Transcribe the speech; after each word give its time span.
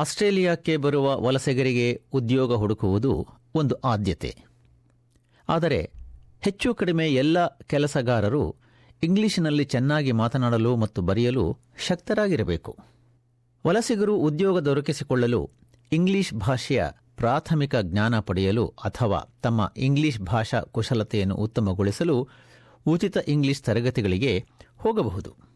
ಆಸ್ಟ್ರೇಲಿಯಾಕ್ಕೆ 0.00 0.76
ಬರುವ 0.76 1.20
ವಲಸೆಗರಿಗೆ 1.20 2.02
ಉದ್ಯೋಗ 2.12 2.54
ಹುಡುಕುವುದು 2.54 3.26
ಒಂದು 3.54 3.74
ಆದ್ಯತೆ. 3.74 4.36
ಆದರೆ 5.48 5.90
ಹೆಚ್ಚು 6.40 6.74
ಕಡಿಮೆ 6.74 7.08
ಎಲ್ಲ 7.08 7.46
ಕೆಲಸಗಾರರು 7.46 8.56
ಇಂಗ್ಲಿಷಿನಲ್ಲಿ 9.02 9.64
ಚೆನ್ನಾಗಿ 9.64 10.12
ಮಾತನಾಡಲು 10.12 10.76
ಮತ್ತು 10.76 11.02
ಬರೆಯಲು 11.02 11.58
ಶಕ್ತರಾಗಿರಬೇಕು. 11.78 12.76
ವಲಸಿಗರು 13.66 14.16
ಉದ್ಯೋಗ 14.16 14.58
ದೊರಕಿಸಿಕೊಳ್ಳಲು 14.58 15.50
ಇಂಗ್ಲಿಷ್ 15.92 16.34
ಭಾಷೆಯ 16.34 16.84
ಪ್ರಾಥಮಿಕ 17.16 17.76
ಜ್ಞಾನ 17.76 18.20
ಪಡೆಯಲು 18.20 18.66
ಅಥವಾ 18.66 19.34
ತಮ್ಮ 19.42 19.72
ಇಂಗ್ಲಿಷ್ 19.76 20.20
ಭಾಷಾ 20.20 20.60
ಕುಶಲತೆಯನ್ನು 20.60 21.34
ಉತ್ತಮಗೊಳಿಸಲು 21.34 22.28
ಉಚಿತ 22.86 23.16
ಇಂಗ್ಲಿಷ್ 23.28 23.62
ತರಗತಿಗಳಿಗೆ 23.62 24.44
ಹೋಗಬಹುದು. 24.78 25.49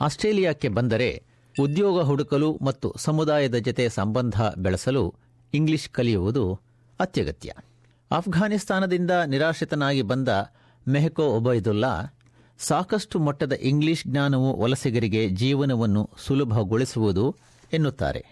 ಆಸ್ಟ್ರೇಲಿಯಾಕ್ಕೆ 0.00 0.68
ಬಂದರೆ 0.68 1.22
ಉದ್ಯೋಗ 1.60 2.02
ಹುಡುಕಲು 2.02 2.58
ಮತ್ತು 2.62 2.94
ಸಮುದಾಯದ 2.96 3.54
ಜತೆ 3.54 3.88
ಸಂಬಂಧ 3.88 4.42
ಬೆಳೆಸಲು 4.58 5.14
ಇಂಗ್ಲಿಷ್ 5.54 5.88
ಕಲಿಯುವುದು 5.88 6.60
ಅತ್ಯಗತ್ಯ. 7.00 7.52
ಅಫ್ಘಾನಿಸ್ತಾನದಿಂದ 8.10 9.10
ನಿರಾಶ್ರಿತನಾಗಿ 9.26 10.02
ಬಂದ 10.02 10.28
ಮೆಹಕೋ 10.88 11.22
ಒಬೈದುಲ್ಲಾ 11.22 12.14
ಸಾಕಷ್ಟು 12.58 13.18
ಮಟ್ಟದ 13.18 13.52
ಇಂಗ್ಲಿಷ್ 13.52 14.06
ಜ್ಞಾನವು 14.06 14.60
ವಲಸಿಗರಿಗೆ 14.62 15.28
ಜೀವನವನ್ನು 15.28 16.10
ಸುಲಭಗೊಳಿಸುವುದು 16.18 17.36
ಎನ್ನುತ್ತಾರೆ. 17.72 18.26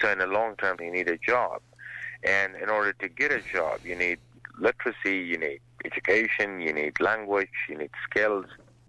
So 0.01 0.11
in 0.11 0.19
the 0.19 0.27
long 0.27 0.55
term, 0.57 0.77
you 0.79 0.91
need 0.91 1.07
a 1.07 1.17
job. 1.17 1.61
And 2.23 2.55
in 2.63 2.69
order 2.69 2.93
to 2.93 3.07
get 3.07 3.31
a 3.31 3.41
job, 3.57 3.79
you 3.83 3.95
need 3.95 4.19
literacy, 4.59 5.17
you 5.17 5.37
need 5.37 5.61
education, 5.85 6.59
you 6.59 6.73
need 6.73 6.99
language, 6.99 7.57
you 7.69 7.77
need 7.77 7.91
skills. 8.09 8.45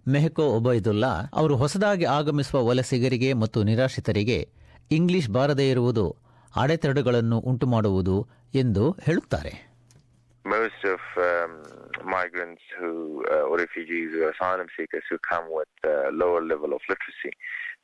ಮೆಹಕೋ 0.07 0.55
ಒಬೈದುಲ್ಲಾ 0.55 1.29
ಅವರು 1.33 1.55
ಹೊಸದಾಗಿ 1.55 2.05
ಆಗಮಿಸುವ 2.05 2.65
ವಲಸಿಗರಿಗೆ 2.65 3.33
ಮತ್ತು 3.33 3.63
ನಿರಾಶ್ರಿತರಿಗೆ 3.63 4.49
ಇಂಗ್ಲಿಷ್ 4.91 5.29
ಬಾರದೇ 5.29 5.69
ಇರುವುದು 5.69 6.15
ಅಡೆತಡೆಗಳನ್ನು 6.55 7.39
ಉಂಟುಮಾಡುವುದು 7.39 8.27
ಎಂದು 8.55 8.91
ಹೇಳುತ್ತಾರೆ 8.91 9.67
most 10.49 10.86
um, 11.15 11.63
migrants 12.05 12.61
who, 12.79 13.23
uh, 13.31 13.41
or 13.41 13.57
refugees 13.57 14.13
or 14.15 14.31
asylum 14.31 14.67
seekers 14.77 15.03
who 15.09 15.17
come 15.19 15.45
with 15.49 15.67
a 15.83 16.11
lower 16.11 16.41
level 16.43 16.73
of 16.73 16.81
literacy. 16.89 17.35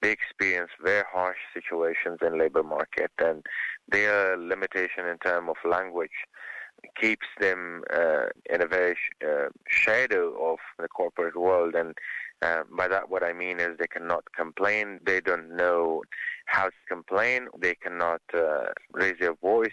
They 0.02 0.12
experience 0.12 0.72
very 0.84 1.04
harsh 1.12 1.38
situations 1.54 2.20
in 2.22 2.38
labor 2.38 2.64
market, 2.64 3.12
and 3.20 3.46
their 3.88 4.38
limitation 4.38 5.06
in 5.06 5.18
terms 5.20 5.50
of 5.50 5.70
language 5.70 6.18
keeps 7.00 7.28
them 7.40 7.84
uh, 7.94 8.26
in 8.50 8.62
a 8.62 8.68
very 8.68 8.96
sh- 8.96 9.26
uh, 9.26 9.48
shadow 9.70 10.52
of 10.52 10.60
the 10.78 10.88
corporate 10.90 11.38
world. 11.38 11.76
And 11.76 11.96
uh, 12.42 12.64
by 12.76 12.88
that, 12.90 13.10
what 13.10 13.24
I 13.24 13.32
mean 13.32 13.60
is 13.60 13.78
they 13.78 13.88
cannot 13.88 14.24
complain. 14.36 15.00
They 15.06 15.22
don't 15.22 15.56
know 15.56 16.04
how 16.46 16.66
to 16.66 16.82
complain. 16.90 17.48
They 17.58 17.76
cannot 17.76 18.22
raise 18.92 19.16
their 19.20 19.36
voice. 19.36 19.72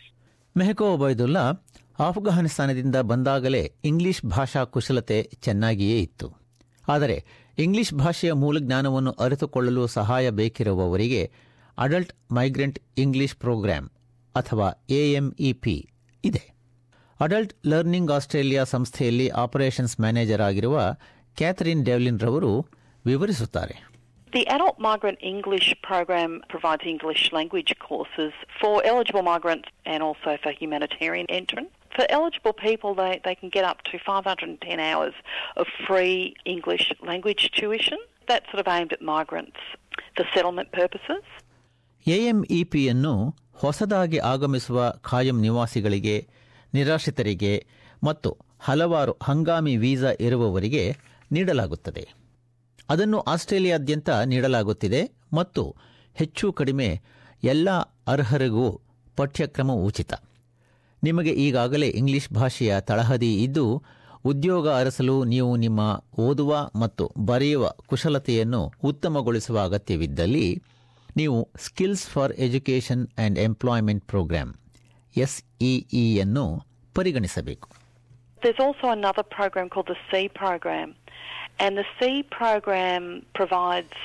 Mexico 0.54 0.96
Obaidullah 0.96 1.58
ಆಫ್ಘಾನಿಸ್ತಾನದಿಂದ 2.00 2.96
ಬಂದಾಗಲೇ 2.96 3.72
English 3.84 4.24
ಭಾಷಾ 4.26 4.64
ಕುಶಲತೆ 4.64 5.22
ಚೆನ್ನಾಗಿಯೇ 5.22 6.00
ಇತ್ತು. 6.00 6.36
ಆದರೆ 6.88 7.24
English 7.58 7.94
ಭಾಷೆಯ 7.94 8.32
ಮೂಲ 8.32 8.58
ಜ್ಞಾನವನ್ನು 8.58 9.10
ಅರಿತುಕೊಳ್ಳಲು 9.10 9.86
ಸಹಾಯ 9.86 10.30
ಬೇಕಿರುವವರಿಗೆ 10.30 11.30
ಅಡಲ್ಟ್ 11.78 12.32
ಮೈಗ್ರೆಂಟ್ 12.32 12.78
ಇಂಗ್ಲಿಷ್ 12.98 13.36
ಪ್ರೋಗ್ರಾಂ 13.36 13.90
ಅಥವಾ 14.36 14.84
ಎಎಂಇಪಿ 14.90 15.88
ಇದೆ. 16.24 16.54
ಅಡಲ್ಟ್ 17.20 17.54
ಲರ್ನಿಂಗ್ 17.66 18.10
ಆಸ್ಟ್ರೇಲಿಯಾ 18.10 18.64
ಸಂಸ್ಥೆಯಲ್ಲಿ 18.64 19.28
ಆಪರೇಷನ್ಸ್ 19.28 20.00
ಮ್ಯಾನೇಜರ್ 20.00 20.40
ಆಗಿರುವ 20.40 20.96
ಕ್ಯಾಥರಿನ್ 21.36 21.84
ಡೆವ್ಲಿನ್ 21.84 22.20
ರವರು 22.20 22.66
ವಿವರಿಸುತ್ತಾರೆ. 23.06 23.90
The 24.32 24.44
Adult 24.46 24.76
Migrant 24.78 25.20
English 25.34 25.68
program 25.90 26.30
provides 26.52 26.84
English 26.94 27.22
language 27.32 27.70
courses 27.88 28.32
for 28.60 28.74
eligible 28.90 29.24
migrants 29.32 29.68
and 29.92 30.00
also 30.08 30.30
for 30.44 30.52
humanitarian 30.62 31.28
entrants. 31.40 31.74
For 31.90 32.04
eligible 32.10 32.52
people, 32.58 32.94
they, 32.94 33.20
they 33.24 33.34
can 33.34 33.48
get 33.48 33.64
up 33.64 33.78
to 33.82 33.98
510 34.00 34.80
hours 34.80 35.14
of 35.56 35.66
free 35.86 36.16
English 36.46 36.92
language 37.02 37.50
tuition. 37.52 37.98
That's 38.28 38.46
sort 38.46 38.60
of 38.60 38.68
aimed 38.68 38.92
at 38.92 39.02
migrants 39.04 39.60
for 40.16 40.24
settlement 40.34 40.70
purposes. 40.72 41.22
ಎಎಂಇಪಿಯನ್ನು 42.06 43.14
ಹೊಸದಾಗಿ 43.54 44.18
ಆಗಮಿಸುವ 44.24 44.78
ಖಾಯಂ 45.00 45.40
ನಿವಾಸಿಗಳಿಗೆ 45.40 46.14
ನಿರಾಶ್ರಿತರಿಗೆ 46.74 47.52
ಮತ್ತು 48.04 48.30
ಹಲವಾರು 48.60 49.16
ಹಂಗಾಮಿ 49.22 49.76
visa 49.76 50.10
ಇರುವವರಿಗೆ 50.20 50.84
ನೀಡಲಾಗುತ್ತದೆ 51.32 52.04
ಅದನ್ನು 52.88 53.20
ಆಸ್ಟ್ರೇಲಿಯಾದ್ಯಂತ 53.32 54.10
ನೀಡಲಾಗುತ್ತಿದೆ 54.24 55.02
ಮತ್ತು 55.34 55.62
ಹೆಚ್ಚು 56.16 56.52
ಕಡಿಮೆ 56.52 56.88
ಎಲ್ಲ 57.42 57.68
ಅರ್ಹರಿಗೂ 58.06 58.66
ಪಠ್ಯಕ್ರಮ 59.16 59.72
ಉಚಿತ 59.88 60.12
ನಿಮಗೆ 61.02 61.32
ಈಗಾಗಲೇ 61.44 61.88
ಇಂಗ್ಲಿಷ್ 62.00 62.28
ಭಾಷೆಯ 62.32 62.80
ತಳಹದಿ 62.90 63.32
ಇದ್ದು 63.44 63.66
ಉದ್ಯೋಗ 64.30 64.66
ಅರಸಲು 64.80 65.14
ನೀವು 65.32 65.52
ನಿಮ್ಮ 65.56 65.80
ಓದುವ 66.24 66.54
ಮತ್ತು 66.82 67.04
ಬರೆಯುವ 67.28 67.66
ಕುಶಲತೆಯನ್ನು 67.86 68.60
ಉತ್ತಮಗೊಳಿಸುವ 68.90 69.58
ಅಗತ್ಯವಿದ್ದಲ್ಲಿ 69.60 70.48
ನೀವು 71.16 71.38
skills 71.66 72.06
for 72.08 72.32
education 72.46 73.04
and 73.18 73.38
employment 73.46 74.04
program 74.04 74.50
ಎಸ್ಇಇಯನ್ನು 75.14 76.46
ಪರಿಗಣಿಸಬೇಕು 76.94 77.68
There's 78.42 78.60
also 78.66 78.86
another 78.90 79.24
program 79.30 79.66
called 79.72 79.88
the 79.88 79.98
C 80.10 80.20
program, 80.34 80.88
and 81.58 81.72
the 81.80 81.84
C 81.96 82.06
program 82.38 83.02
provides 83.34 83.96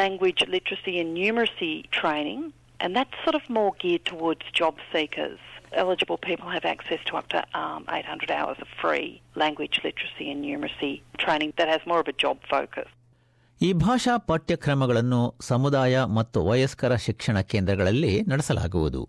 language 0.00 0.40
literacy 0.54 0.94
and 1.00 1.10
numeracy 1.18 1.74
training, 1.98 2.40
and 2.80 2.90
that's 2.96 3.18
sort 3.26 3.36
of 3.36 3.44
more 3.58 3.70
geared 3.82 4.04
towards 4.04 4.42
job 4.52 4.74
seekers. 4.92 5.42
Eligible 5.81 6.17
people 6.19 6.49
have 6.49 6.65
access 6.65 7.01
to 7.07 7.13
up 7.19 7.27
to 7.27 7.39
um, 7.61 7.81
800 7.91 8.31
hours 8.31 8.57
of 8.63 8.69
free 8.81 9.07
language 9.35 9.75
literacy 9.85 10.25
and 10.31 10.39
numeracy 10.45 10.91
training 11.17 11.51
that 11.57 11.67
has 11.67 11.81
more 11.85 11.99
of 12.03 12.07
a 12.07 12.17
job 12.23 12.37
focus. 12.53 12.87
ಈ 13.61 13.69
ಭಾಷಾ 13.83 14.13
ಪಠ್ಯಕ್ರಮಗಳನ್ನು 14.29 15.19
ಸಮುದಾಯ 15.41 15.97
ಮತ್ತು 16.17 16.39
ವಯಸ್ಕರ 16.49 16.93
ಶಿಕ್ಷಣ 17.05 17.37
ಕೇಂದ್ರಗಳಲ್ಲಿ 17.51 18.13
ನಡೆಸಲಾಗುವುದು 18.31 19.01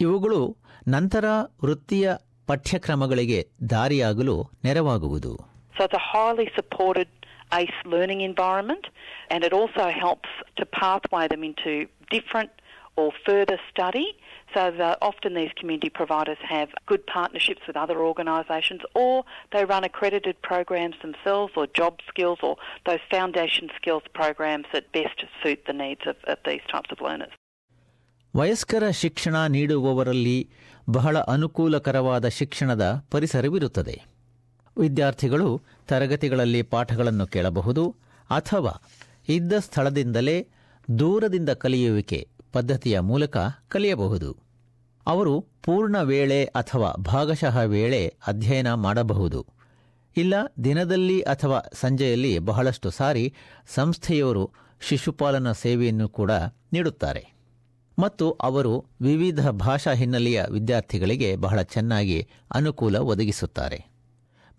ಇವುಗಳು 0.00 0.40
ನಂತರ 0.88 1.26
ವೃತ್ತಿಯ 1.64 2.06
ಪಠ್ಯಕ್ರಮಗಳಿಗೆ 2.48 3.40
ದಾರಿಯಾಗಲು 3.74 4.36
ನೆರವಾಗುವುದು 4.66 5.32
So 5.76 5.82
it's 5.86 5.98
a 6.02 6.06
highly 6.14 6.46
supported 6.58 7.08
ACE 7.52 7.78
learning 7.92 8.20
environment 8.22 8.84
and 9.32 9.40
it 9.48 9.52
also 9.60 9.84
helps 10.04 10.30
to 10.58 10.64
pathway 10.80 11.24
them 11.32 11.42
into 11.48 11.72
different 12.16 12.52
or 12.99 13.07
further 13.27 13.57
study. 13.71 14.07
So 14.53 14.61
the, 14.71 14.89
often 15.01 15.31
these 15.33 15.53
community 15.59 15.91
providers 15.91 16.39
have 16.49 16.69
good 16.87 17.03
partnerships 17.07 17.63
with 17.67 17.77
other 17.77 17.97
organisations 18.03 18.81
or 18.95 19.13
they 19.53 19.63
run 19.65 19.83
accredited 19.83 20.37
programs 20.43 20.97
themselves 21.03 21.53
or 21.55 21.65
job 21.79 21.95
skills 22.09 22.39
or 22.41 22.53
those 22.87 23.03
foundation 23.11 23.67
skills 23.77 24.05
programs 24.13 24.67
that 24.73 24.85
best 24.91 25.19
suit 25.41 25.59
the 25.65 25.77
needs 25.83 26.05
of, 26.11 26.17
of 26.27 26.39
these 26.47 26.65
types 26.73 26.91
of 26.95 27.01
learners. 27.07 27.33
ವಯಸ್ಕರ 28.33 28.83
ಶಿಕ್ಷಣ 29.01 29.35
ನೀಡುವವರಲ್ಲಿ 29.47 30.37
ಬಹಳ 30.89 31.17
ಅನುಕೂಲಕರವಾದ 31.33 32.27
ಶಿಕ್ಷಣದ 32.39 32.85
ಪರಿಸರವಿರುತ್ತದೆ 33.11 33.95
ವಿದ್ಯಾರ್ಥಿಗಳು 34.77 35.47
ತರಗತಿಗಳಲ್ಲಿ 35.87 36.61
ಪಾಠಗಳನ್ನು 36.73 37.27
ಕೇಳಬಹುದು 37.27 37.83
ಅಥವಾ 38.29 38.73
ಇದ್ದ 39.29 39.53
ಸ್ಥಳದಿಂದಲೇ 39.59 40.37
ದೂರದಿಂದ 40.99 41.51
ಕಲಿಯುವಿಕೆ 41.63 42.19
ಪದ್ಧತಿಯ 42.53 42.99
ಮೂಲಕ 42.99 43.37
ಕಲಿಯಬಹುದು. 43.67 44.37
ಅವರು 45.07 45.41
ಪೂರ್ಣ 45.63 46.01
ವೇಳೆ 46.01 46.45
ಅಥವಾ 46.45 46.91
ಭಾಗಶಃ 46.91 47.61
ವೇಳೆ 47.61 48.13
ಅಧ್ಯಯನ 48.27 48.73
ಮಾಡಬಹುದು. 48.73 49.45
ಇಲ್ಲ 50.17 50.33
ದಿನದಲ್ಲಿ 50.63 51.21
ಅಥವಾ 51.21 51.69
ಸಂಜೆಯಲ್ಲಿ 51.73 52.39
ಬಹಳಷ್ಟು 52.39 52.89
ಸಾರಿ 52.89 53.33
ಸಂಸ್ಥೆಯವರು 53.67 54.51
ಶಿಶುಪಾಲನಾ 54.81 55.51
ಸೇವೆಯನ್ನು 55.51 56.09
ಕೂಡ 56.09 56.31
ನೀಡುತ್ತಾರೆ. 56.73 57.33
ಮತ್ತು 57.99 58.31
ಅವರು 58.31 58.85
ವಿವಿಧ 59.01 59.49
ಭಾಷಾ 59.49 59.93
ಹಿನ್ನೆಲೆಯ 59.93 60.43
ವಿದ್ಯಾರ್ಥಿಗಳಿಗೆ 60.51 61.35
ಬಹಳ 61.35 61.61
ಚೆನ್ನಾಗಿ 61.61 62.27
ಅನುಕೂಲ 62.51 62.95
ಒದಗಿಸುತ್ತಾರೆ. 62.95 63.89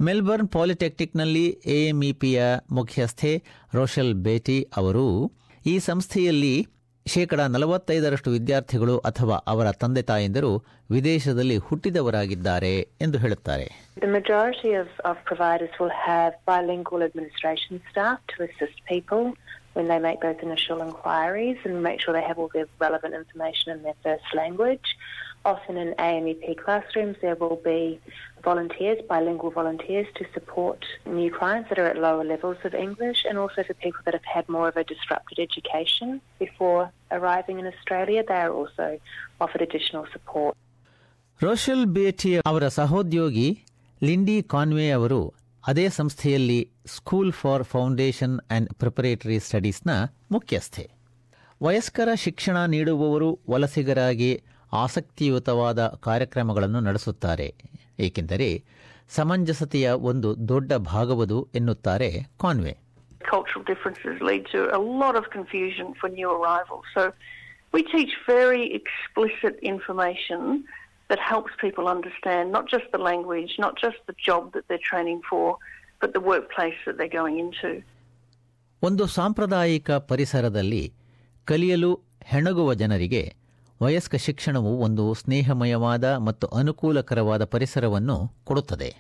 ಮೆಲ್ಬರ್ನ್ 0.01 0.49
ಪಾಲಿಟೆಕ್ನಿಕ್ನಲ್ಲಿ 0.49 1.47
ಎಎಂಇಪಿಯ 1.49 2.43
ಮುಖ್ಯಸ್ಥೆ 2.71 3.43
ರೋಷಲ್ 3.75 4.15
ಬೇಟಿ 4.15 4.69
ಅವರು 4.77 5.33
ಈ 5.67 5.79
ಸಂಸ್ಥೆಯಲ್ಲಿ 5.79 6.67
ಶೇಕಡ 7.13 7.41
ನಲವತ್ತೈದರಷ್ಟು 7.55 8.31
ವಿದ್ಯಾರ್ಥಿಗಳು 8.31 8.95
ಅಥವಾ 9.11 9.37
ಅವರ 9.53 9.69
ತಂದೆ 9.83 10.03
ತಾಯಂದಿರು 10.11 10.51
ವಿದೇಶದಲ್ಲಿ 10.91 11.57
ಹುಟ್ಟಿದವರಾಗಿದ್ದಾರೆ 11.69 12.73
ಎಂದು 13.01 13.19
ಹೇಳುತ್ತಾರೆ 13.19 13.67
The 14.03 14.13
majority 14.19 14.73
of, 14.83 14.89
of 15.11 15.17
providers 15.31 15.73
will 15.81 15.95
have 16.09 16.33
bilingual 16.51 17.03
administration 17.09 17.75
staff 17.91 18.19
to 18.33 18.39
assist 18.47 18.79
people 18.93 19.25
when 19.77 19.87
they 19.91 19.99
make 20.07 20.21
those 20.27 20.41
initial 20.49 20.79
inquiries 20.87 21.59
and 21.67 21.75
make 21.89 21.99
sure 22.03 22.13
they 22.19 22.27
have 22.31 22.39
all 22.43 22.51
their 22.55 22.69
relevant 22.87 23.15
information 23.21 23.67
in 23.75 23.81
their 23.87 23.99
first 24.07 24.29
language. 24.35 24.89
Often 25.45 25.77
in 25.79 25.95
AMEP 26.01 26.57
classrooms, 26.57 27.17
there 27.21 27.35
will 27.35 27.61
be 27.65 27.99
volunteers, 28.43 28.99
bilingual 29.05 29.51
volunteers, 29.53 30.07
to 30.15 30.25
support 30.35 30.81
new 31.09 31.31
clients 31.31 31.69
that 31.71 31.79
are 31.79 31.87
at 31.87 31.99
lower 31.99 32.25
levels 32.25 32.59
of 32.65 32.75
English 32.77 33.25
and 33.25 33.39
also 33.39 33.63
for 33.63 33.75
people 33.77 34.03
that 34.05 34.15
have 34.15 34.29
had 34.29 34.49
more 34.49 34.69
of 34.69 34.77
a 34.77 34.85
disrupted 34.85 35.39
education 35.39 36.09
before 36.41 36.83
arriving 37.11 37.59
in 37.59 37.67
Australia. 37.67 38.23
They 38.23 38.35
are 38.37 38.53
also 38.53 38.87
offered 39.41 39.63
additional 39.63 40.07
support. 40.13 40.55
ರೋಷಲ್ 41.41 41.85
ಬೇಟಿ 41.97 42.31
ಅವರ 42.49 42.65
ಸಹೋದ್ಯೋಗಿ 42.79 43.47
Lindy 44.03 44.39
convoy 44.53 44.87
ಅವರು 44.91 45.21
ಅದೇ 45.65 45.87
ಸಂಸ್ಥೆಯಲ್ಲಿ 45.91 46.59
school 46.87 47.33
for 47.33 47.63
foundation 47.65 48.37
and 48.51 48.69
preparatory 48.75 49.39
ಸ್ಟಡೀಸ್ನ 49.47 49.91
ಮುಖ್ಯಸ್ಥೆ 50.31 50.85
ವಯಸ್ಕರ 51.61 52.09
ಶಿಕ್ಷಣ 52.25 52.59
ನೀಡುವವರು 52.75 53.31
ವಲಸಿಗರಾಗಿ 53.53 54.31
ಆಸಕ್ತಿಯುತವಾದ 54.73 55.87
ಕಾರ್ಯಕ್ರಮಗಳನ್ನು 56.01 56.81
ನಡೆಸುತ್ತಾರೆ 56.81 57.55
ಏಕೆಂದರೆ 57.99 58.65
ಸಮಂಜಸತೆಯ 59.09 59.91
ಒಂದು 59.91 60.49
ದೊಡ್ಡ 60.49 60.73
ಭಾಗವದು 60.73 61.49
ಎನ್ನುತ್ತಾರೆ 61.55 62.11
Conway 62.37 62.91
cultural 63.31 63.65
differences 63.65 64.21
lead 64.21 64.45
to 64.47 64.61
a 64.79 64.81
lot 65.03 65.15
of 65.15 65.25
confusion 65.31 65.95
for 66.01 66.09
new 66.09 66.31
arrivals. 66.31 66.85
So 66.95 67.03
we 67.75 67.83
teach 67.83 68.13
very 68.27 68.65
explicit 68.75 69.55
information 69.63 70.65
that 71.11 71.19
helps 71.33 71.53
people 71.65 71.87
understand 71.87 72.51
not 72.51 72.67
just 72.69 72.85
the 72.93 72.99
language, 72.99 73.53
not 73.59 73.75
just 73.85 73.99
the 74.07 74.17
job 74.29 74.53
that 74.55 74.65
they're 74.69 74.87
training 74.93 75.21
for, 75.31 75.47
but 76.01 76.13
the 76.13 76.21
workplace 76.21 76.79
that 76.87 76.97
they're 76.99 77.17
going 77.23 77.39
into. 77.39 77.83
ಒಂದು 78.83 79.07
ಸಾಂಪ್ರದಾಯಿಕ 79.07 79.91
ಪರಿಸರದಲ್ಲಿ 79.91 80.93
ಕಲಿಯಲು 81.45 82.01
ಹೆಣಗುವ 82.25 82.75
ಜನರಿಗೆ 82.75 83.40
ವಯಸ್ಕ 83.81 84.15
ಶಿಕ್ಷಣವು 84.25 84.73
ಒಂದು 84.87 85.05
ಸ್ನೇಹಮಯವಾದ 85.15 86.05
ಮತ್ತು 86.27 86.47
ಅನುಕೂಲಕರವಾದ 86.61 87.45
ಪರಿಸರವನ್ನು 87.55 88.19
ಕೊಡುತ್ತದೆ 88.45 88.91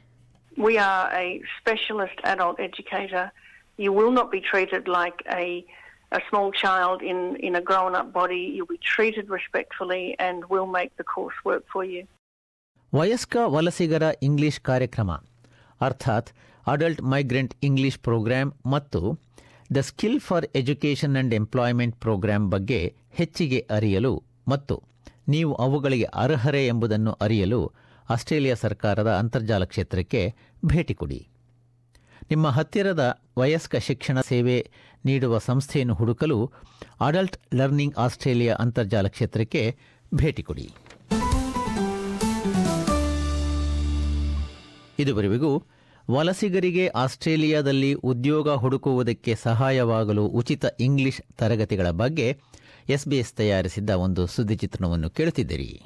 We 0.57 0.75
are 0.87 1.05
a 1.17 1.27
specialist 1.59 2.19
adult 2.25 2.59
educator. 2.61 3.23
You 3.79 3.91
will 3.93 4.13
not 4.13 4.29
be 4.31 4.41
treated 4.43 4.85
like 4.91 5.19
a, 5.35 5.45
a 6.13 6.21
small 6.29 6.49
child 6.55 6.99
in, 7.03 7.19
in 7.39 7.53
a 7.55 7.63
grown 7.63 7.95
up 7.95 8.09
body. 8.13 8.43
You'll 8.55 8.73
be 8.73 8.83
treated 8.89 9.27
respectfully 9.31 10.05
and 10.19 10.39
we'll 10.51 10.73
make 10.73 10.93
the 10.97 11.07
course 11.15 11.39
work 11.45 11.65
for 11.75 11.85
you. 11.93 12.03
ವಯಸ್ಕ 12.93 13.35
ವಲಸಿಗರ 13.55 14.05
English 14.27 14.61
ಕಾರ್ಯಕ್ರಮ 14.69 15.11
ಅರ್ಥಾತ್ 15.81 16.31
adult 16.67 17.03
migrant 17.13 17.55
English 17.69 17.99
program 18.07 18.49
ಮತ್ತು 18.75 19.01
the 19.71 19.83
skill 19.91 20.21
for 20.21 20.47
education 20.61 21.17
and 21.21 21.35
employment 21.41 21.97
program 22.05 22.45
ಬಗ್ಗೆ 22.55 22.81
ಹೆಚ್ಚಿಗೆ 23.21 23.61
ಅರಿಯಲು 23.77 24.13
ಮತ್ತು 24.51 24.77
ನೀವು 25.29 25.53
ಅವುಗಳಿಗೆ 25.55 26.07
ಅರ್ಹರೇ 26.23 26.63
ಎಂಬುದನ್ನು 26.67 27.13
ಅರಿಯಲು 27.21 27.61
ಆಸ್ಟ್ರೇಲಿಯಾ 28.11 28.57
ಸರ್ಕಾರದ 28.63 29.11
ಅಂತರ್ಜಾಲ 29.17 29.65
ಕ್ಷೇತ್ರಕ್ಕೆ 29.65 30.23
ಭೇಟಿ 30.65 30.95
ಕೊಡಿ. 30.95 31.21
ನಿಮ್ಮ 32.31 32.49
ಹತ್ತಿರದ 32.49 33.03
ವಯಸ್ಕ 33.39 33.77
ಶಿಕ್ಷಣ 33.77 34.19
ಸೇವೆ 34.21 34.57
ನೀಡುವ 35.05 35.39
ಸಂಸ್ಥೆಯನ್ನು 35.39 35.95
ಹುಡುಕಲು 35.95 36.39
ಅಡಲ್ಟ್ 37.01 37.39
ಲರ್ನಿಂಗ್ 37.55 37.99
ಆಸ್ಟ್ರೇಲಿಯಾ 37.99 38.55
ಅಂತರ್ಜಾಲ 38.55 39.07
ಕ್ಷೇತ್ರಕ್ಕೆ 39.15 39.63
ಭೇಟಿ 40.15 40.43
ಕೊಡಿ. 40.43 40.67
ಇದುವರೆಗೂ 44.99 45.53
ವಲಸಿಗರಿಗೆ 46.11 46.85
ಆಸ್ಟ್ರೇಲಿಯಾದಲ್ಲಿ 47.03 47.91
ಉದ್ಯೋಗ 48.11 48.55
ಹುಡುಕುವುದಕ್ಕೆ 48.63 49.33
ಸಹಾಯವಾಗಲು 49.43 50.25
ಉಚಿತ 50.39 50.65
ಇಂಗ್ಲಿಷ್ 50.81 51.21
ತರಗತಿಗಳ 51.39 51.91
ಬಗ್ಗೆ 52.03 52.27
ಎಸ್ಬಿಎಸ್ 52.89 53.33
ತಯಾರಿಸಿದ್ದ 53.33 53.91
ಒಂದು 53.91 54.27
ಸುದ್ದಿ 54.27 54.57
ಚಿತ್ರಣವನ್ನು 54.57 55.11
ಕೇಳುತ್ತಿದ್ದೀರಿ. 55.11 55.83